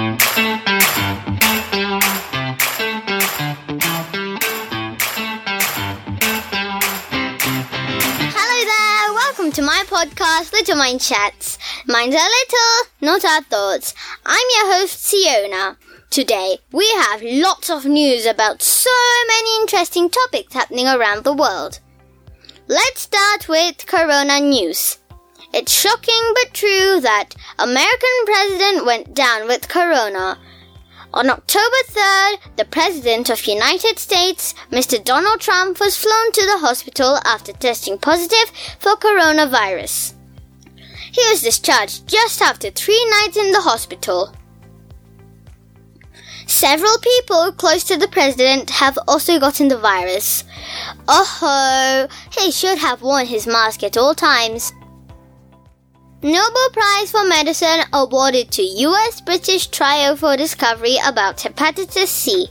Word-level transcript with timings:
Hello 0.00 0.16
there, 8.64 9.12
welcome 9.12 9.52
to 9.52 9.60
my 9.60 9.84
podcast, 9.88 10.52
Little 10.54 10.76
Mind 10.76 11.02
Chats. 11.02 11.58
Minds 11.86 12.16
are 12.16 12.18
little, 12.18 12.86
not 13.02 13.26
our 13.26 13.42
thoughts. 13.42 13.94
I'm 14.24 14.46
your 14.56 14.72
host, 14.72 15.04
Siyona. 15.04 15.76
Today, 16.08 16.60
we 16.72 16.88
have 16.92 17.20
lots 17.22 17.68
of 17.68 17.84
news 17.84 18.24
about 18.24 18.62
so 18.62 18.88
many 19.28 19.56
interesting 19.60 20.08
topics 20.08 20.54
happening 20.54 20.86
around 20.86 21.24
the 21.24 21.34
world. 21.34 21.78
Let's 22.68 23.02
start 23.02 23.50
with 23.50 23.84
Corona 23.86 24.40
news. 24.40 24.99
It's 25.52 25.72
shocking 25.72 26.32
but 26.34 26.54
true 26.54 27.00
that 27.00 27.34
American 27.58 28.16
president 28.24 28.86
went 28.86 29.14
down 29.14 29.48
with 29.48 29.68
Corona. 29.68 30.38
On 31.12 31.28
October 31.28 31.82
3rd, 31.88 32.56
the 32.56 32.64
President 32.64 33.30
of 33.30 33.44
United 33.44 33.98
States, 33.98 34.54
Mr. 34.70 35.02
Donald 35.04 35.40
Trump, 35.40 35.80
was 35.80 35.96
flown 35.96 36.30
to 36.32 36.46
the 36.46 36.58
hospital 36.58 37.18
after 37.24 37.52
testing 37.52 37.98
positive 37.98 38.52
for 38.78 38.94
coronavirus. 38.94 40.14
He 41.10 41.22
was 41.30 41.42
discharged 41.42 42.06
just 42.06 42.40
after 42.40 42.70
three 42.70 43.04
nights 43.10 43.36
in 43.36 43.50
the 43.50 43.62
hospital. 43.62 44.32
Several 46.46 46.96
people 46.98 47.52
close 47.52 47.82
to 47.84 47.96
the 47.96 48.06
president 48.06 48.70
have 48.70 48.96
also 49.08 49.40
gotten 49.40 49.66
the 49.66 49.78
virus. 49.78 50.44
Oh, 51.08 52.06
he 52.38 52.52
should 52.52 52.78
have 52.78 53.02
worn 53.02 53.26
his 53.26 53.48
mask 53.48 53.82
at 53.82 53.96
all 53.96 54.14
times. 54.14 54.72
Nobel 56.22 56.68
Prize 56.74 57.10
for 57.10 57.24
Medicine 57.26 57.80
awarded 57.94 58.50
to 58.50 58.62
US 58.62 59.22
British 59.22 59.68
trio 59.68 60.14
for 60.14 60.36
discovery 60.36 60.98
about 61.06 61.38
hepatitis 61.38 62.08
C. 62.08 62.46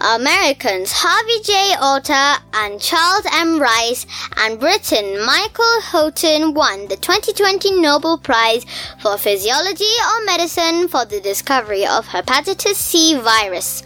Americans 0.00 0.90
Harvey 0.90 1.42
J. 1.44 1.74
Alter 1.78 2.42
and 2.54 2.80
Charles 2.80 3.26
M. 3.30 3.60
Rice 3.60 4.06
and 4.38 4.58
Britain 4.58 5.22
Michael 5.22 5.82
Houghton 5.82 6.54
won 6.54 6.88
the 6.88 6.96
2020 6.96 7.78
Nobel 7.78 8.16
Prize 8.16 8.64
for 9.02 9.18
Physiology 9.18 9.84
or 9.84 10.24
Medicine 10.24 10.88
for 10.88 11.04
the 11.04 11.20
discovery 11.20 11.84
of 11.84 12.06
hepatitis 12.06 12.76
C 12.76 13.20
virus. 13.20 13.82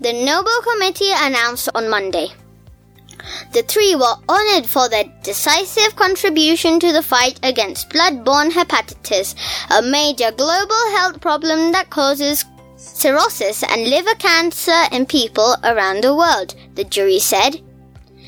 The 0.00 0.12
Nobel 0.12 0.62
Committee 0.62 1.10
announced 1.10 1.68
on 1.74 1.90
Monday. 1.90 2.28
The 3.52 3.62
three 3.62 3.94
were 3.94 4.16
honored 4.28 4.66
for 4.66 4.88
their 4.88 5.04
decisive 5.22 5.96
contribution 5.96 6.80
to 6.80 6.92
the 6.92 7.02
fight 7.02 7.40
against 7.42 7.90
blood-borne 7.90 8.50
hepatitis, 8.50 9.34
a 9.70 9.82
major 9.82 10.30
global 10.32 10.90
health 10.96 11.20
problem 11.20 11.72
that 11.72 11.90
causes 11.90 12.44
cirrhosis 12.76 13.62
and 13.62 13.88
liver 13.88 14.14
cancer 14.16 14.84
in 14.92 15.06
people 15.06 15.56
around 15.64 16.02
the 16.02 16.14
world, 16.14 16.54
the 16.74 16.84
jury 16.84 17.18
said. 17.18 17.60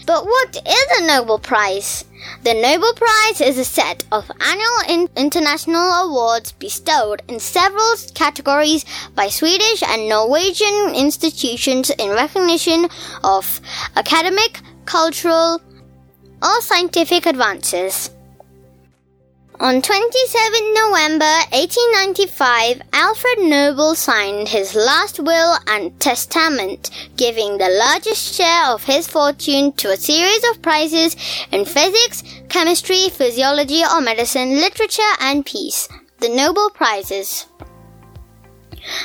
But 0.06 0.24
what 0.24 0.56
is 0.56 1.00
a 1.00 1.06
Nobel 1.06 1.40
Prize? 1.40 2.04
The 2.44 2.54
Nobel 2.54 2.94
Prize 2.94 3.40
is 3.40 3.58
a 3.58 3.64
set 3.64 4.04
of 4.12 4.30
annual 4.40 4.80
in- 4.88 5.08
international 5.16 5.82
awards 5.82 6.52
bestowed 6.52 7.22
in 7.26 7.40
several 7.40 7.94
categories 8.14 8.84
by 9.16 9.28
Swedish 9.28 9.82
and 9.82 10.08
Norwegian 10.08 10.94
institutions 10.94 11.90
in 11.90 12.10
recognition 12.10 12.88
of 13.24 13.60
academic, 13.96 14.60
cultural, 14.86 15.60
or 16.42 16.60
scientific 16.62 17.26
advances. 17.26 18.10
On 19.58 19.80
27 19.80 20.74
November 20.74 21.32
1895, 21.50 22.82
Alfred 22.92 23.38
Nobel 23.38 23.94
signed 23.94 24.48
his 24.48 24.74
last 24.74 25.18
will 25.18 25.56
and 25.66 25.98
testament, 25.98 26.90
giving 27.16 27.56
the 27.56 27.70
largest 27.70 28.34
share 28.34 28.66
of 28.66 28.84
his 28.84 29.08
fortune 29.08 29.72
to 29.72 29.90
a 29.90 29.96
series 29.96 30.44
of 30.50 30.60
prizes 30.60 31.16
in 31.52 31.64
physics, 31.64 32.22
chemistry, 32.50 33.08
physiology 33.08 33.82
or 33.82 34.02
medicine, 34.02 34.56
literature 34.56 35.02
and 35.20 35.46
peace, 35.46 35.88
the 36.20 36.28
Nobel 36.28 36.68
Prizes. 36.68 37.46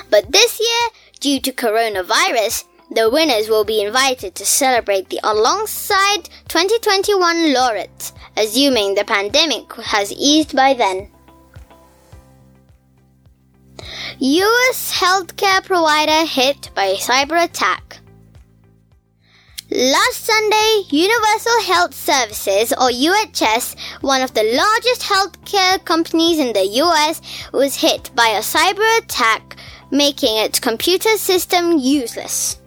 But 0.09 0.33
this 0.33 0.59
year, 0.59 0.89
due 1.21 1.39
to 1.39 1.53
coronavirus, 1.53 2.65
the 2.91 3.09
winners 3.09 3.47
will 3.47 3.63
be 3.63 3.81
invited 3.81 4.35
to 4.35 4.45
celebrate 4.45 5.09
the 5.09 5.19
alongside 5.23 6.29
2021 6.49 7.53
laureates, 7.53 8.11
assuming 8.35 8.95
the 8.95 9.05
pandemic 9.05 9.71
has 9.75 10.11
eased 10.11 10.53
by 10.53 10.73
then. 10.73 11.09
US 14.19 14.93
healthcare 14.93 15.63
provider 15.63 16.25
hit 16.25 16.69
by 16.75 16.95
cyber 16.95 17.41
attack. 17.43 17.97
Last 19.71 20.25
Sunday, 20.25 20.83
Universal 20.89 21.61
Health 21.63 21.93
Services, 21.93 22.73
or 22.73 22.91
UHS, 22.91 23.77
one 24.01 24.21
of 24.21 24.33
the 24.33 24.43
largest 24.43 25.01
healthcare 25.01 25.83
companies 25.85 26.39
in 26.39 26.51
the 26.51 26.65
US, 26.83 27.21
was 27.53 27.75
hit 27.75 28.11
by 28.13 28.27
a 28.27 28.41
cyber 28.41 28.97
attack, 28.97 29.55
making 29.91 30.35
its 30.35 30.59
computer 30.59 31.15
system 31.15 31.77
useless. 31.77 32.60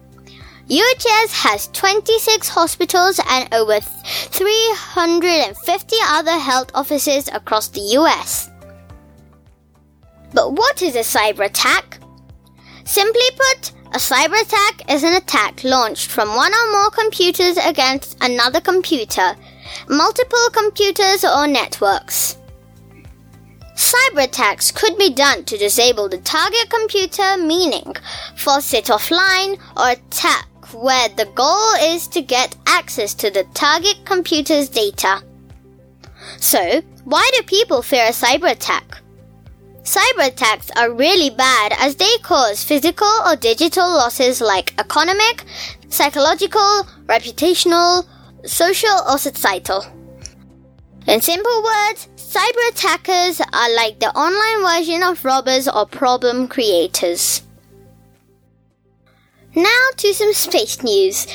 UHS 0.69 1.31
has 1.43 1.67
26 1.73 2.49
hospitals 2.49 3.19
and 3.29 3.53
over 3.53 3.79
350 3.79 5.95
other 6.07 6.39
health 6.39 6.71
offices 6.73 7.29
across 7.31 7.67
the 7.67 7.81
US. 7.99 8.49
But 10.33 10.53
what 10.53 10.81
is 10.81 10.95
a 10.95 11.01
cyber 11.01 11.45
attack? 11.45 11.99
Simply 12.83 13.29
put, 13.37 13.73
a 13.93 13.99
cyber 13.99 14.41
attack 14.41 14.91
is 14.91 15.03
an 15.03 15.13
attack 15.13 15.63
launched 15.63 16.09
from 16.09 16.29
one 16.29 16.51
or 16.51 16.71
more 16.71 16.89
computers 16.89 17.57
against 17.57 18.17
another 18.23 18.59
computer, 18.59 19.35
multiple 19.87 20.49
computers 20.51 21.23
or 21.23 21.45
networks. 21.45 22.37
Cyber 23.75 24.23
attacks 24.23 24.71
could 24.71 24.97
be 24.97 25.11
done 25.11 25.43
to 25.45 25.57
disable 25.57 26.09
the 26.09 26.17
target 26.19 26.71
computer, 26.71 27.37
meaning 27.37 27.93
force 28.35 28.73
it 28.73 28.85
offline 28.85 29.59
or 29.77 29.91
attack 29.91 30.47
where 30.75 31.09
the 31.09 31.25
goal 31.33 31.73
is 31.81 32.07
to 32.09 32.21
get 32.21 32.55
access 32.67 33.13
to 33.15 33.31
the 33.31 33.43
target 33.53 33.97
computer's 34.05 34.69
data. 34.69 35.21
So, 36.37 36.81
why 37.05 37.29
do 37.35 37.43
people 37.43 37.81
fear 37.81 38.05
a 38.05 38.09
cyber 38.09 38.51
attack? 38.51 39.01
Cyber 39.83 40.27
attacks 40.27 40.71
are 40.75 40.91
really 40.91 41.29
bad 41.29 41.73
as 41.77 41.95
they 41.95 42.17
cause 42.23 42.63
physical 42.63 43.11
or 43.25 43.35
digital 43.35 43.87
losses 43.87 44.41
like 44.41 44.73
economic, 44.79 45.45
psychological, 45.89 46.87
reputational, 47.05 48.03
social, 48.45 48.97
or 49.07 49.19
societal. 49.19 49.85
In 51.07 51.21
simple 51.21 51.63
words, 51.63 52.09
cyber 52.17 52.69
attackers 52.71 53.39
are 53.39 53.75
like 53.75 53.99
the 53.99 54.11
online 54.17 54.79
version 54.79 55.03
of 55.03 55.23
robbers 55.23 55.67
or 55.67 55.85
problem 55.85 56.47
creators. 56.47 57.44
Now 59.55 59.87
to 59.95 60.13
some 60.13 60.33
space 60.33 60.83
news. 60.83 61.27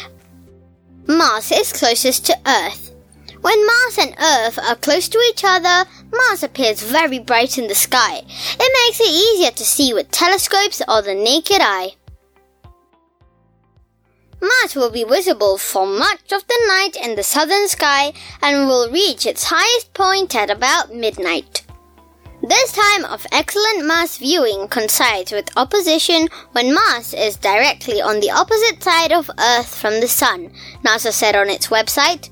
Mars 1.07 1.51
is 1.51 1.73
closest 1.73 2.27
to 2.27 2.37
Earth. 2.47 2.93
When 3.41 3.67
Mars 3.67 3.97
and 3.99 4.15
Earth 4.21 4.59
are 4.59 4.77
close 4.77 5.09
to 5.09 5.19
each 5.31 5.43
other, 5.43 5.89
Mars 6.13 6.43
appears 6.43 6.83
very 6.83 7.19
bright 7.19 7.57
in 7.57 7.67
the 7.67 7.75
sky. 7.75 8.19
It 8.19 8.73
makes 8.87 9.01
it 9.01 9.11
easier 9.11 9.51
to 9.53 9.65
see 9.65 9.95
with 9.95 10.11
telescopes 10.11 10.83
or 10.87 11.01
the 11.01 11.15
naked 11.15 11.63
eye. 11.63 11.95
Mars 14.43 14.77
will 14.77 14.91
be 14.91 15.05
visible 15.05 15.57
for 15.57 15.87
much 15.87 16.31
of 16.33 16.47
the 16.47 16.61
night 16.69 16.97
in 17.03 17.17
the 17.17 17.23
southern 17.23 17.69
sky 17.69 18.13
and 18.43 18.69
will 18.69 18.91
reach 18.91 19.25
its 19.25 19.45
highest 19.45 19.95
point 19.95 20.37
at 20.37 20.51
about 20.51 20.95
midnight. 20.95 21.65
This 22.43 22.73
time 22.73 22.90
of 23.05 23.27
excellent 23.33 23.87
Mars 23.87 24.19
viewing 24.19 24.69
coincides 24.69 25.33
with 25.33 25.57
opposition 25.57 26.29
when 26.53 26.75
Mars 26.75 27.15
is 27.15 27.37
directly 27.37 28.01
on 28.01 28.21
the 28.21 28.31
opposite 28.31 28.83
side 28.83 29.13
of 29.13 29.31
Earth 29.39 29.75
from 29.75 30.01
the 30.01 30.09
Sun, 30.09 30.53
NASA 30.85 31.13
said 31.13 31.37
on 31.37 31.49
its 31.49 31.69
website. 31.69 32.31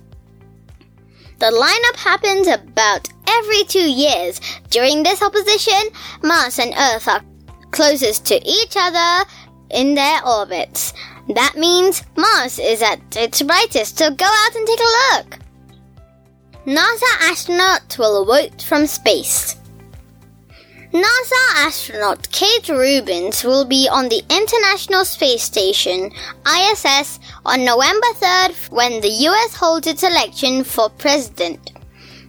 The 1.38 1.46
lineup 1.46 1.96
happens 1.96 2.48
about 2.48 3.08
every 3.28 3.64
two 3.64 3.90
years. 3.90 4.40
During 4.70 5.02
this 5.02 5.22
opposition, 5.22 5.90
Mars 6.22 6.58
and 6.58 6.74
Earth 6.76 7.06
are 7.06 7.24
closest 7.70 8.26
to 8.26 8.40
each 8.44 8.74
other 8.76 9.28
in 9.70 9.94
their 9.94 10.26
orbits. 10.26 10.92
That 11.34 11.56
means 11.56 12.02
Mars 12.16 12.58
is 12.58 12.82
at 12.82 13.16
its 13.16 13.42
brightest, 13.42 13.98
so 13.98 14.10
go 14.10 14.24
out 14.24 14.56
and 14.56 14.66
take 14.66 14.80
a 14.80 15.16
look. 15.16 15.38
NASA 16.66 17.30
astronaut 17.30 17.96
will 17.98 18.24
vote 18.24 18.62
from 18.62 18.86
space. 18.86 19.57
NASA 20.92 21.66
astronaut 21.66 22.30
Kate 22.32 22.64
Rubins 22.64 23.44
will 23.44 23.66
be 23.66 23.86
on 23.92 24.08
the 24.08 24.22
International 24.30 25.04
Space 25.04 25.42
Station, 25.42 26.10
ISS, 26.46 27.20
on 27.44 27.62
November 27.62 28.06
3rd 28.14 28.70
when 28.70 29.02
the 29.02 29.10
US 29.28 29.54
holds 29.54 29.86
its 29.86 30.02
election 30.02 30.64
for 30.64 30.88
president. 30.88 31.72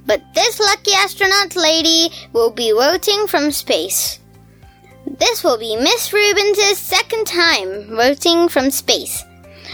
But 0.05 0.21
this 0.33 0.59
lucky 0.59 0.91
astronaut 0.91 1.55
lady 1.55 2.09
will 2.33 2.51
be 2.51 2.73
voting 2.73 3.27
from 3.27 3.51
space. 3.51 4.19
This 5.07 5.41
will 5.41 5.57
be 5.57 5.77
Miss 5.77 6.11
Rubins' 6.11 6.75
second 6.75 7.27
time 7.27 7.95
voting 7.95 8.49
from 8.49 8.71
space. 8.71 9.23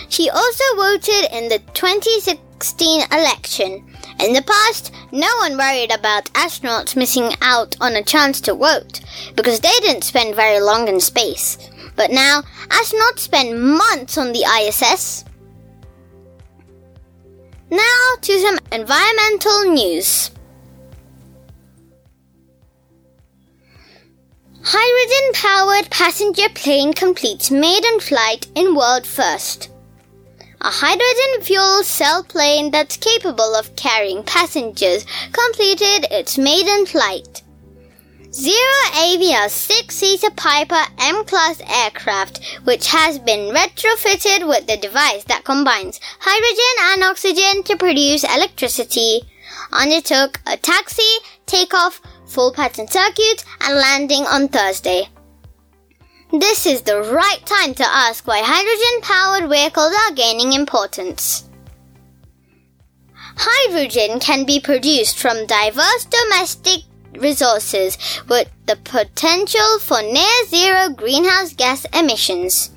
She 0.10 0.30
also 0.30 0.64
voted 0.76 1.32
in 1.32 1.50
the 1.50 1.58
2016 1.74 3.02
election. 3.12 3.84
In 4.20 4.34
the 4.34 4.42
past, 4.42 4.94
no 5.12 5.28
one 5.40 5.58
worried 5.58 5.92
about 5.92 6.26
astronauts 6.34 6.96
missing 6.96 7.34
out 7.42 7.76
on 7.82 7.96
a 7.96 8.04
chance 8.04 8.40
to 8.42 8.54
vote 8.54 9.02
because 9.36 9.60
they 9.60 9.78
didn't 9.82 10.04
spend 10.04 10.36
very 10.36 10.62
long 10.62 10.88
in 10.88 11.00
space. 11.00 11.58
But 11.96 12.12
now, 12.12 12.42
astronauts 12.70 13.20
spend 13.20 13.62
months 13.62 14.18
on 14.18 14.32
the 14.32 14.44
ISS. 14.44 15.26
Now 17.70 18.16
to 18.22 18.40
some 18.40 18.58
environmental 18.72 19.74
news. 19.74 20.32
Hydrogen 24.64 25.34
powered 25.34 25.90
passenger 25.92 26.50
plane 26.56 26.94
completes 26.94 27.52
maiden 27.52 28.00
flight 28.00 28.48
in 28.56 28.76
world 28.76 29.06
first. 29.06 29.70
A 30.66 30.72
hydrogen 30.72 31.44
fuel 31.46 31.84
cell 31.84 32.24
plane 32.24 32.72
that's 32.72 32.98
capable 32.98 33.54
of 33.54 33.76
carrying 33.76 34.24
passengers 34.24 35.06
completed 35.32 36.08
its 36.10 36.40
maiden 36.40 36.88
flight. 36.88 37.44
Zero 38.32 38.80
Avia's 38.98 39.52
six-seater 39.52 40.32
Piper 40.32 40.82
M-class 40.98 41.62
aircraft, 41.70 42.44
which 42.64 42.88
has 42.88 43.20
been 43.20 43.54
retrofitted 43.54 44.48
with 44.48 44.66
the 44.66 44.78
device 44.78 45.24
that 45.26 45.44
combines 45.44 46.00
hydrogen 46.20 46.94
and 46.94 47.04
oxygen 47.04 47.62
to 47.62 47.78
produce 47.78 48.24
electricity, 48.24 49.22
undertook 49.72 50.42
a 50.48 50.58
taxi, 50.58 51.14
takeoff, 51.46 52.02
full 52.26 52.52
pattern 52.52 52.88
circuit, 52.88 53.46
and 53.62 53.76
landing 53.76 54.24
on 54.24 54.48
Thursday. 54.48 55.10
This 56.32 56.66
is 56.66 56.82
the 56.82 57.02
right 57.02 57.46
time 57.46 57.76
to 57.76 57.86
ask 57.88 58.26
why 58.26 58.42
hydrogen 58.44 59.02
powered 59.02 59.48
vehicles 59.48 59.94
are 60.08 60.16
gaining 60.16 60.54
importance. 60.54 61.48
Hydrogen 63.38 64.20
can 64.20 64.44
be 64.44 64.60
produced 64.60 65.20
from 65.20 65.46
diverse 65.46 66.06
domestic 66.06 66.82
resources 67.20 67.98
with 68.28 68.50
the 68.66 68.76
potential 68.78 69.80
for 69.80 70.02
near 70.02 70.46
zero 70.48 70.90
greenhouse 70.90 71.54
gas 71.54 71.86
emissions. 71.94 72.72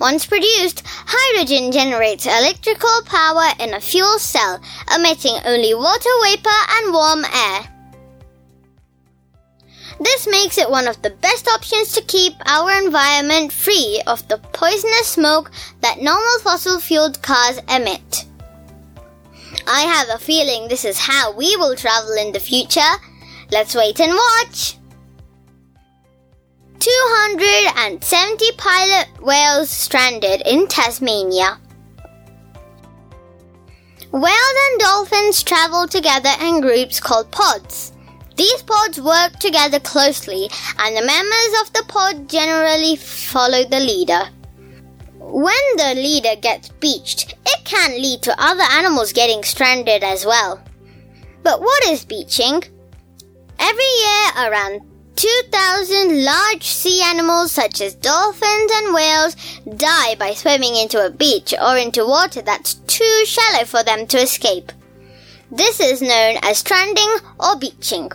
Once 0.00 0.26
produced, 0.26 0.82
hydrogen 0.86 1.70
generates 1.70 2.26
electrical 2.26 3.02
power 3.06 3.48
in 3.60 3.74
a 3.74 3.80
fuel 3.80 4.18
cell, 4.18 4.60
emitting 4.94 5.36
only 5.44 5.72
water 5.72 6.10
vapor 6.24 6.60
and 6.70 6.92
warm 6.92 7.24
air. 7.24 7.77
This 10.00 10.26
makes 10.26 10.58
it 10.58 10.70
one 10.70 10.86
of 10.86 11.00
the 11.02 11.10
best 11.10 11.48
options 11.48 11.92
to 11.92 12.02
keep 12.02 12.34
our 12.46 12.70
environment 12.70 13.52
free 13.52 14.00
of 14.06 14.26
the 14.28 14.38
poisonous 14.52 15.08
smoke 15.08 15.50
that 15.80 16.00
normal 16.00 16.38
fossil 16.40 16.78
fueled 16.80 17.22
cars 17.22 17.58
emit. 17.68 18.24
I 19.66 19.82
have 19.82 20.08
a 20.08 20.18
feeling 20.18 20.68
this 20.68 20.84
is 20.84 20.98
how 20.98 21.32
we 21.32 21.56
will 21.56 21.74
travel 21.74 22.12
in 22.14 22.32
the 22.32 22.40
future. 22.40 22.80
Let's 23.50 23.74
wait 23.74 24.00
and 24.00 24.14
watch. 24.14 24.76
270 26.78 28.52
pilot 28.56 29.08
whales 29.20 29.68
stranded 29.68 30.42
in 30.46 30.68
Tasmania. 30.68 31.58
Whales 34.12 34.56
and 34.70 34.80
dolphins 34.80 35.42
travel 35.42 35.86
together 35.86 36.30
in 36.40 36.60
groups 36.60 37.00
called 37.00 37.30
pods. 37.30 37.92
These 38.38 38.62
pods 38.62 39.00
work 39.00 39.32
together 39.40 39.80
closely, 39.80 40.48
and 40.78 40.96
the 40.96 41.04
members 41.04 41.60
of 41.60 41.72
the 41.72 41.82
pod 41.88 42.28
generally 42.28 42.94
follow 42.94 43.64
the 43.64 43.80
leader. 43.80 44.28
When 45.18 45.64
the 45.76 45.94
leader 45.96 46.36
gets 46.40 46.68
beached, 46.68 47.34
it 47.44 47.64
can 47.64 48.00
lead 48.00 48.22
to 48.22 48.40
other 48.40 48.62
animals 48.62 49.12
getting 49.12 49.42
stranded 49.42 50.04
as 50.04 50.24
well. 50.24 50.62
But 51.42 51.60
what 51.60 51.88
is 51.88 52.04
beaching? 52.04 52.62
Every 53.58 53.92
year, 54.04 54.46
around 54.46 54.82
2,000 55.16 56.24
large 56.24 56.62
sea 56.62 57.02
animals 57.02 57.50
such 57.50 57.80
as 57.80 57.96
dolphins 57.96 58.70
and 58.72 58.94
whales 58.94 59.34
die 59.76 60.14
by 60.14 60.32
swimming 60.34 60.76
into 60.76 61.04
a 61.04 61.10
beach 61.10 61.52
or 61.60 61.76
into 61.76 62.06
water 62.06 62.40
that's 62.40 62.74
too 62.74 63.22
shallow 63.24 63.64
for 63.64 63.82
them 63.82 64.06
to 64.06 64.22
escape. 64.22 64.70
This 65.50 65.80
is 65.80 66.00
known 66.00 66.36
as 66.42 66.58
stranding 66.58 67.16
or 67.40 67.58
beaching. 67.58 68.12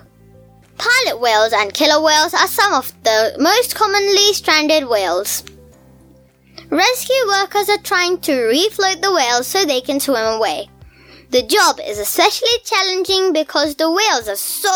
Pilot 0.83 1.21
whales 1.21 1.53
and 1.53 1.73
killer 1.73 2.03
whales 2.03 2.33
are 2.33 2.47
some 2.47 2.73
of 2.73 2.91
the 3.03 3.37
most 3.39 3.73
commonly 3.73 4.33
stranded 4.33 4.85
whales. 4.85 5.41
Rescue 6.69 7.25
workers 7.25 7.69
are 7.69 7.81
trying 7.83 8.17
to 8.17 8.33
refloat 8.33 9.01
the 9.01 9.13
whales 9.13 9.47
so 9.47 9.63
they 9.63 9.79
can 9.79 10.01
swim 10.01 10.25
away. 10.25 10.67
The 11.29 11.43
job 11.43 11.79
is 11.81 11.99
especially 11.99 12.57
challenging 12.65 13.31
because 13.31 13.75
the 13.75 13.89
whales 13.89 14.27
are 14.27 14.35
so 14.35 14.69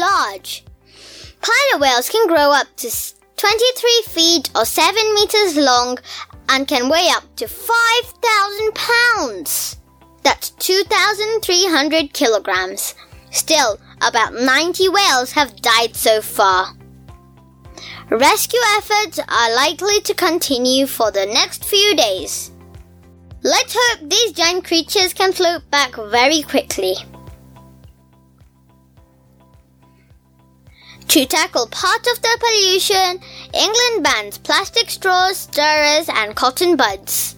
large. 0.00 0.64
Pilot 1.42 1.82
whales 1.82 2.08
can 2.08 2.26
grow 2.26 2.52
up 2.52 2.68
to 2.76 3.14
23 3.36 4.02
feet 4.06 4.50
or 4.56 4.64
7 4.64 5.14
meters 5.14 5.58
long 5.58 5.98
and 6.48 6.66
can 6.66 6.88
weigh 6.88 7.10
up 7.10 7.24
to 7.36 7.46
5,000 7.46 8.74
pounds. 8.74 9.76
That's 10.22 10.50
2,300 10.52 12.14
kilograms. 12.14 12.94
Still, 13.30 13.78
about 14.00 14.34
90 14.34 14.88
whales 14.88 15.32
have 15.32 15.60
died 15.60 15.94
so 15.94 16.22
far. 16.22 16.74
Rescue 18.10 18.60
efforts 18.78 19.20
are 19.28 19.54
likely 19.54 20.00
to 20.00 20.14
continue 20.14 20.86
for 20.86 21.10
the 21.10 21.26
next 21.26 21.64
few 21.64 21.94
days. 21.94 22.50
Let's 23.42 23.76
hope 23.78 24.10
these 24.10 24.32
giant 24.32 24.64
creatures 24.64 25.14
can 25.14 25.32
float 25.32 25.70
back 25.70 25.94
very 25.96 26.42
quickly. 26.42 26.96
To 31.08 31.26
tackle 31.26 31.66
part 31.68 32.06
of 32.06 32.22
the 32.22 32.38
pollution, 32.38 33.20
England 33.52 34.04
bans 34.04 34.38
plastic 34.38 34.90
straws, 34.90 35.38
stirrers, 35.38 36.08
and 36.08 36.36
cotton 36.36 36.76
buds. 36.76 37.34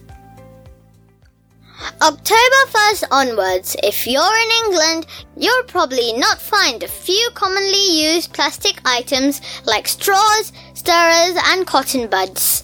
October 2.01 2.61
1st 2.67 3.03
onwards, 3.11 3.75
if 3.83 4.07
you're 4.07 4.21
in 4.21 4.65
England, 4.65 5.05
you'll 5.35 5.63
probably 5.63 6.13
not 6.13 6.39
find 6.39 6.81
a 6.81 6.87
few 6.87 7.29
commonly 7.33 8.03
used 8.03 8.31
plastic 8.31 8.79
items 8.85 9.41
like 9.65 9.87
straws, 9.87 10.53
stirrers, 10.73 11.37
and 11.47 11.67
cotton 11.67 12.07
buds. 12.07 12.63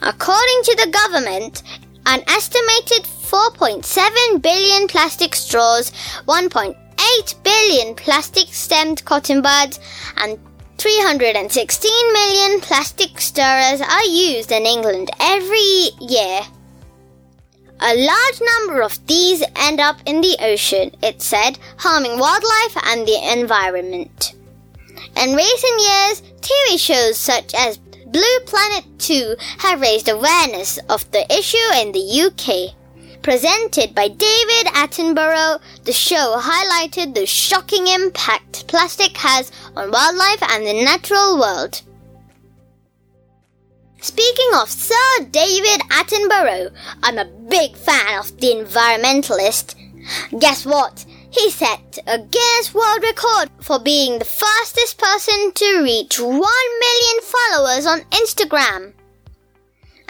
According 0.00 0.62
to 0.64 0.76
the 0.76 0.90
government, 0.90 1.62
an 2.06 2.22
estimated 2.28 3.04
4.7 3.04 4.40
billion 4.40 4.88
plastic 4.88 5.34
straws, 5.34 5.90
1.8 6.26 7.42
billion 7.42 7.94
plastic 7.94 8.54
stemmed 8.54 9.04
cotton 9.04 9.42
buds, 9.42 9.80
and 10.16 10.38
316 10.78 12.12
million 12.12 12.60
plastic 12.60 13.20
stirrers 13.20 13.80
are 13.80 14.04
used 14.04 14.50
in 14.50 14.64
England 14.64 15.10
every 15.20 15.90
year. 16.00 16.40
A 17.78 17.94
large 17.94 18.40
number 18.40 18.80
of 18.80 19.06
these 19.06 19.42
end 19.54 19.80
up 19.80 19.98
in 20.06 20.22
the 20.22 20.36
ocean, 20.40 20.92
it 21.02 21.20
said, 21.20 21.58
harming 21.76 22.18
wildlife 22.18 22.76
and 22.84 23.06
the 23.06 23.32
environment. 23.38 24.34
In 25.14 25.34
recent 25.34 25.80
years, 25.80 26.22
TV 26.40 26.78
shows 26.78 27.18
such 27.18 27.52
as 27.54 27.76
Blue 28.06 28.40
Planet 28.46 28.84
2 28.98 29.36
have 29.58 29.82
raised 29.82 30.08
awareness 30.08 30.78
of 30.88 31.10
the 31.10 31.30
issue 31.30 31.58
in 31.74 31.92
the 31.92 32.22
UK. 32.22 32.74
Presented 33.22 33.94
by 33.94 34.08
David 34.08 34.72
Attenborough, 34.72 35.60
the 35.84 35.92
show 35.92 36.38
highlighted 36.40 37.14
the 37.14 37.26
shocking 37.26 37.88
impact 37.88 38.66
plastic 38.68 39.16
has 39.18 39.52
on 39.76 39.90
wildlife 39.90 40.42
and 40.50 40.66
the 40.66 40.82
natural 40.82 41.38
world. 41.38 41.82
Speaking 44.06 44.50
of 44.54 44.70
Sir 44.70 45.24
David 45.32 45.80
Attenborough, 45.90 46.72
I'm 47.02 47.18
a 47.18 47.24
big 47.24 47.74
fan 47.76 48.20
of 48.20 48.40
the 48.40 48.54
environmentalist. 48.54 49.74
Guess 50.38 50.64
what? 50.64 51.04
He 51.32 51.50
set 51.50 51.98
a 52.06 52.16
Guinness 52.16 52.72
World 52.72 53.02
Record 53.02 53.50
for 53.60 53.80
being 53.80 54.20
the 54.20 54.24
fastest 54.24 54.96
person 54.98 55.50
to 55.54 55.82
reach 55.82 56.20
1 56.20 56.30
million 56.30 57.20
followers 57.20 57.84
on 57.84 58.02
Instagram. 58.12 58.92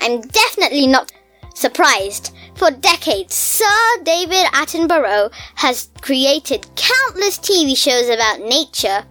I'm 0.01 0.21
definitely 0.21 0.89
not 0.89 1.11
surprised. 1.55 2.37
For 2.57 2.71
decades, 2.71 3.35
Sir 3.35 4.03
David 4.03 4.45
Attenborough 4.53 5.33
has 5.55 5.89
created 6.03 6.67
countless 6.77 7.39
TV 7.39 7.75
shows 7.75 8.11
about 8.11 8.41
nature 8.41 9.07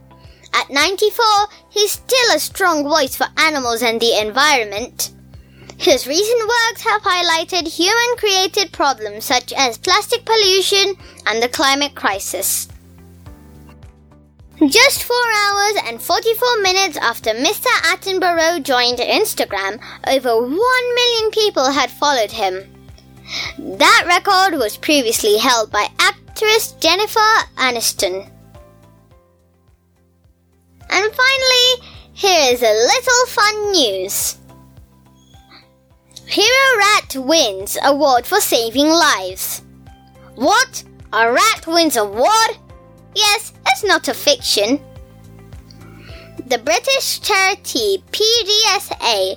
at 0.56 0.70
94, 0.70 1.26
he's 1.70 1.92
still 1.92 2.36
a 2.36 2.40
strong 2.40 2.84
voice 2.84 3.16
for 3.16 3.28
animals 3.38 3.82
and 3.84 4.00
the 4.00 4.20
environment. 4.20 5.12
His 5.78 6.08
recent 6.08 6.42
works 6.48 6.82
have 6.84 7.02
highlighted 7.02 7.68
human 7.68 8.18
created 8.18 8.72
problems 8.72 9.26
such 9.26 9.52
as 9.54 9.78
plastic 9.78 10.24
pollution 10.26 10.96
and 11.28 11.44
the 11.44 11.50
climate 11.50 11.96
crisis. 11.96 12.70
Just 14.66 15.04
4 15.04 15.16
hours 15.18 15.76
and 15.86 16.02
44 16.02 16.62
minutes 16.62 16.98
after 16.98 17.32
Mr. 17.32 17.68
Attenborough 17.92 18.64
joined 18.64 19.00
Instagram, 19.00 19.82
over 20.08 20.42
1 20.42 20.50
million 20.50 21.32
people 21.32 21.72
had 21.72 21.92
followed 21.92 22.32
him. 22.32 22.64
That 23.60 24.06
record 24.08 24.58
was 24.58 24.78
previously 24.78 25.38
held 25.38 25.72
by 25.72 25.88
actress 26.00 26.72
Jennifer 26.80 27.20
Aniston. 27.58 28.32
And 30.90 31.14
finally, 31.14 31.90
here 32.14 32.54
is 32.54 32.62
a 32.62 32.74
little 32.74 33.26
fun 33.28 33.72
news. 33.72 34.38
Hero 36.28 36.78
Rat 36.78 37.16
wins 37.18 37.78
award 37.84 38.26
for 38.26 38.40
saving 38.40 38.90
lives. 38.90 39.62
What? 40.36 40.84
A 41.14 41.32
rat 41.32 41.66
wins 41.68 41.96
award? 41.96 42.58
Yes, 43.16 43.54
it's 43.68 43.84
not 43.84 44.08
a 44.08 44.14
fiction. 44.14 44.80
The 46.48 46.58
British 46.58 47.22
charity 47.22 48.04
PDSA 48.12 49.36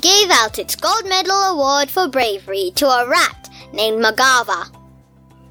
gave 0.00 0.30
out 0.30 0.58
its 0.58 0.76
Gold 0.76 1.06
Medal 1.06 1.34
Award 1.34 1.90
for 1.90 2.08
bravery 2.08 2.72
to 2.76 2.86
a 2.86 3.08
rat 3.08 3.50
named 3.72 4.02
Magava. 4.02 4.70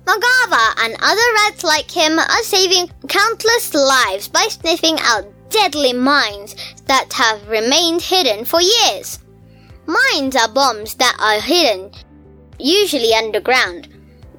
Magava 0.06 0.74
and 0.80 0.96
other 1.00 1.34
rats 1.36 1.64
like 1.64 1.92
him 1.92 2.18
are 2.18 2.44
saving 2.44 2.90
countless 3.08 3.74
lives 3.74 4.28
by 4.28 4.48
sniffing 4.50 4.98
out 5.02 5.26
deadly 5.50 5.94
mines 5.94 6.56
that 6.86 7.14
have 7.14 7.48
remained 7.48 8.02
hidden 8.02 8.46
for 8.46 8.62
years. 8.62 9.20
Mines 9.86 10.36
are 10.36 10.48
bombs 10.48 10.96
that 10.96 11.16
are 11.20 11.40
hidden, 11.40 11.92
usually 12.58 13.14
underground. 13.14 13.88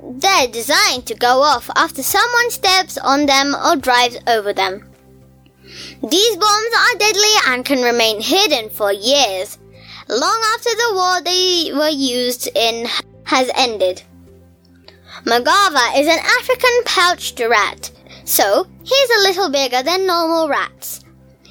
They're 0.02 0.48
designed 0.48 1.06
to 1.06 1.14
go 1.14 1.42
off 1.42 1.70
after 1.76 2.02
someone 2.02 2.50
steps 2.50 2.98
on 2.98 3.26
them 3.26 3.54
or 3.54 3.76
drives 3.76 4.18
over 4.26 4.52
them. 4.52 4.88
These 6.02 6.36
bombs 6.36 6.74
are 6.76 6.98
deadly 6.98 7.34
and 7.46 7.64
can 7.64 7.82
remain 7.82 8.20
hidden 8.20 8.68
for 8.70 8.92
years, 8.92 9.58
long 10.08 10.42
after 10.54 10.70
the 10.70 10.94
war 10.94 11.20
they 11.22 11.72
were 11.72 11.88
used 11.88 12.48
in 12.54 12.88
has 13.24 13.50
ended. 13.54 14.02
Magava 15.24 16.00
is 16.00 16.08
an 16.08 16.18
African 16.18 16.84
pouched 16.84 17.38
rat, 17.38 17.92
so 18.24 18.66
he's 18.82 19.10
a 19.10 19.22
little 19.22 19.50
bigger 19.50 19.80
than 19.82 20.04
normal 20.04 20.48
rats. 20.48 21.04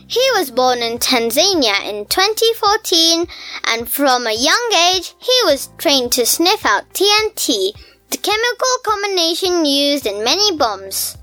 He 0.08 0.20
was 0.36 0.52
born 0.52 0.80
in 0.80 0.98
Tanzania 0.98 1.82
in 1.90 2.06
2014 2.08 3.26
and 3.68 3.90
from 3.90 4.28
a 4.28 4.34
young 4.34 4.72
age 4.94 5.16
he 5.20 5.40
was 5.46 5.70
trained 5.78 6.12
to 6.12 6.26
sniff 6.26 6.66
out 6.66 6.84
TNT, 6.94 7.72
the 8.10 8.18
chemical 8.18 8.68
combination 8.84 9.64
used 9.64 10.06
in 10.06 10.22
many 10.22 10.58
bombs. 10.58 11.18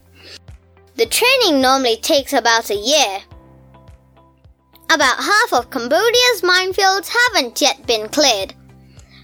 The 0.97 1.05
training 1.05 1.61
normally 1.61 1.99
takes 1.99 2.33
about 2.33 2.71
a 2.71 2.75
year. 2.75 3.19
About 4.91 5.23
half 5.23 5.53
of 5.53 5.71
Cambodia's 5.71 6.41
minefields 6.41 7.11
haven't 7.11 7.61
yet 7.61 7.87
been 7.87 8.09
cleared. 8.09 8.55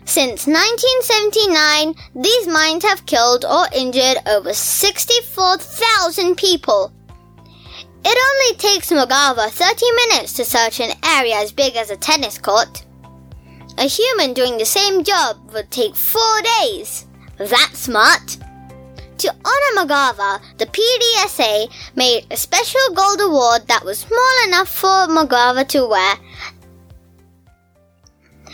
Since 0.07 0.47
1979, 0.47 1.95
these 2.15 2.47
mines 2.47 2.85
have 2.85 3.07
killed 3.07 3.45
or 3.45 3.67
injured 3.75 4.19
over 4.27 4.53
64,000 4.53 6.37
people. 6.37 6.93
It 8.05 8.19
only 8.19 8.57
takes 8.59 8.91
Magava 8.91 9.49
30 9.51 9.87
minutes 10.07 10.35
to 10.35 10.45
search 10.45 10.81
an 10.81 10.93
area 11.03 11.37
as 11.37 11.53
big 11.53 11.75
as 11.77 11.91
a 11.91 11.97
tennis 11.97 12.37
court. 12.37 12.85
A 13.79 13.89
human 13.89 14.35
doing 14.35 14.59
the 14.59 14.67
same 14.67 15.03
job 15.05 15.39
would 15.53 15.71
take 15.71 15.97
four 15.97 16.43
days. 16.61 17.07
That's 17.39 17.79
smart. 17.79 18.37
To 19.19 19.31
honor 19.31 19.87
Magava, 19.87 20.41
the 20.59 20.67
PDSA 20.67 21.69
made 21.97 22.27
a 22.31 22.37
special 22.37 22.81
gold 22.95 23.21
award 23.23 23.67
that 23.69 23.85
was 23.85 24.01
small 24.01 24.47
enough 24.47 24.69
for 24.69 25.09
Magava 25.09 25.67
to 25.69 25.87
wear. 25.87 26.15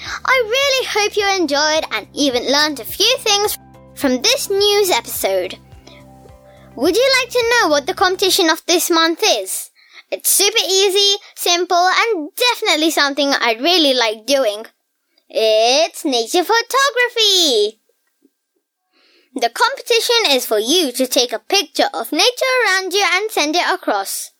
I 0.04 0.42
really 0.45 0.87
hope 0.87 1.16
you 1.16 1.26
enjoyed 1.26 1.85
and 1.92 2.09
even 2.14 2.50
learned 2.50 2.80
a 2.80 2.85
few 2.85 3.16
things 3.19 3.59
from 3.95 4.23
this 4.23 4.49
news 4.49 4.90
episode. 4.90 5.59
Would 6.76 6.97
you 6.97 7.12
like 7.21 7.30
to 7.30 7.50
know 7.50 7.69
what 7.69 7.87
the 7.87 7.95
competition 7.95 8.49
of 8.49 8.64
this 8.66 8.90
month 8.90 9.21
is? 9.23 9.71
It's 10.11 10.30
super 10.30 10.64
easy, 10.69 11.16
simple, 11.37 11.76
and 11.76 12.30
definitely 12.35 12.90
something 12.90 13.28
I'd 13.28 13.61
really 13.61 13.95
like 13.95 14.26
doing. 14.26 14.64
It's 15.28 16.04
nature 16.04 16.45
photography! 16.45 17.80
The 19.35 19.50
competition 19.50 20.35
is 20.37 20.47
for 20.47 20.59
you 20.59 20.90
to 20.92 21.07
take 21.07 21.33
a 21.33 21.38
picture 21.38 21.88
of 21.95 22.11
nature 22.11 22.54
around 22.64 22.92
you 22.92 23.04
and 23.12 23.30
send 23.30 23.54
it 23.54 23.71
across. 23.71 24.33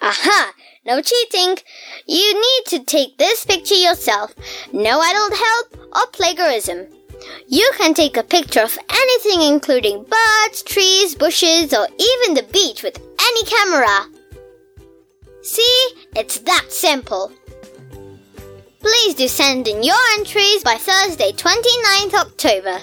Aha! 0.00 0.54
No 0.86 1.02
cheating! 1.02 1.58
You 2.06 2.34
need 2.34 2.64
to 2.68 2.84
take 2.84 3.18
this 3.18 3.44
picture 3.44 3.74
yourself. 3.74 4.34
No 4.72 5.02
adult 5.02 5.34
help 5.34 5.76
or 5.94 6.06
plagiarism. 6.10 6.86
You 7.48 7.70
can 7.76 7.92
take 7.92 8.16
a 8.16 8.22
picture 8.22 8.62
of 8.62 8.78
anything 8.88 9.42
including 9.42 10.04
birds, 10.04 10.62
trees, 10.62 11.14
bushes, 11.14 11.74
or 11.74 11.86
even 11.86 12.34
the 12.34 12.48
beach 12.50 12.82
with 12.82 12.98
any 13.20 13.44
camera. 13.44 14.06
See, 15.42 15.88
it's 16.16 16.38
that 16.40 16.66
simple. 16.70 17.30
Please 18.80 19.14
do 19.14 19.28
send 19.28 19.68
in 19.68 19.82
your 19.82 20.02
entries 20.14 20.64
by 20.64 20.76
Thursday, 20.76 21.32
29th 21.32 22.14
October. 22.14 22.78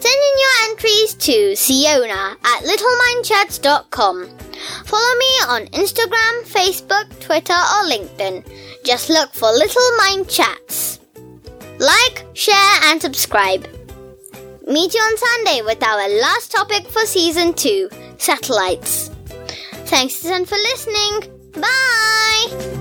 Send 0.00 0.20
in 0.28 0.36
your 0.40 0.70
entries 0.70 1.14
to 1.14 1.52
Siyona 1.52 2.34
at 2.42 2.64
littlemindchats.com. 2.64 4.28
Follow 4.86 5.14
me 5.18 5.32
on 5.46 5.66
Instagram, 5.72 6.42
Facebook, 6.44 7.06
Twitter, 7.20 7.52
or 7.52 7.84
LinkedIn. 7.84 8.44
Just 8.82 9.10
look 9.10 9.32
for 9.34 9.52
Little 9.52 9.96
Mind 9.98 10.28
Chats. 10.28 11.00
Like, 11.78 12.26
share, 12.32 12.80
and 12.84 13.00
subscribe. 13.00 13.66
Meet 14.66 14.94
you 14.94 15.00
on 15.00 15.16
Sunday 15.18 15.62
with 15.62 15.82
our 15.82 16.08
last 16.20 16.52
topic 16.52 16.86
for 16.86 17.04
season 17.04 17.52
2 17.52 17.90
satellites. 18.18 19.10
Thanks 19.86 20.24
again 20.24 20.46
for 20.46 20.56
listening. 20.56 21.30
Bye! 21.60 22.79